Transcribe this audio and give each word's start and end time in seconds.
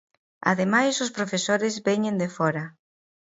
Ademais 0.51 0.93
os 1.05 1.13
profesores 1.17 1.73
veñen 1.87 2.15
de 2.21 2.27
fóra. 2.37 2.65